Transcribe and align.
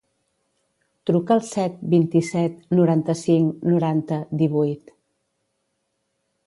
Truca 1.09 1.35
al 1.35 1.43
set, 1.49 1.75
vint-i-set, 1.91 2.57
noranta-cinc, 2.79 3.63
noranta, 3.75 4.19
divuit. 4.43 4.95